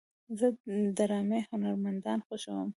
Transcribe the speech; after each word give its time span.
زه 0.37 0.47
د 0.55 0.57
ډرامې 0.97 1.39
هنرمندان 1.49 2.19
خوښوم. 2.27 2.69